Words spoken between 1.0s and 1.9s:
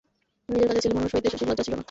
হইতে শশীর লজ্জা ছিল না।